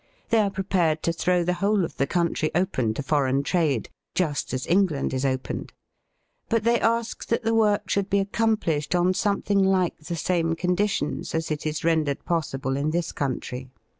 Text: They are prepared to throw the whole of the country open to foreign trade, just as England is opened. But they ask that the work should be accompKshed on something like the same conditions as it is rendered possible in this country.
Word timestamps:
They 0.29 0.39
are 0.39 0.49
prepared 0.49 1.03
to 1.03 1.13
throw 1.13 1.43
the 1.43 1.53
whole 1.61 1.85
of 1.85 1.97
the 1.97 2.07
country 2.07 2.49
open 2.55 2.95
to 2.95 3.03
foreign 3.03 3.43
trade, 3.43 3.87
just 4.15 4.51
as 4.51 4.65
England 4.65 5.13
is 5.13 5.23
opened. 5.27 5.73
But 6.49 6.63
they 6.63 6.79
ask 6.79 7.27
that 7.27 7.43
the 7.43 7.53
work 7.53 7.87
should 7.87 8.09
be 8.09 8.19
accompKshed 8.25 8.99
on 8.99 9.13
something 9.13 9.63
like 9.63 9.99
the 9.99 10.15
same 10.15 10.55
conditions 10.55 11.35
as 11.35 11.51
it 11.51 11.67
is 11.67 11.83
rendered 11.83 12.25
possible 12.25 12.77
in 12.77 12.89
this 12.89 13.11
country. 13.11 13.69